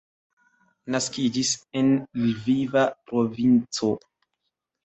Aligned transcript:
Naskiĝis 0.95 1.51
en 1.81 1.91
Lviva 2.23 2.87
provinco. 3.13 3.93